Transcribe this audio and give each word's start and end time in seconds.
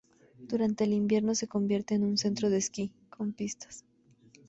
Durante 0.39 0.85
el 0.85 0.93
invierno, 0.93 1.35
se 1.35 1.47
convierte 1.47 1.93
en 1.93 2.03
un 2.03 2.17
centro 2.17 2.49
de 2.49 2.57
esquí, 2.57 2.91
con 3.11 3.33
pistas. 3.33 3.85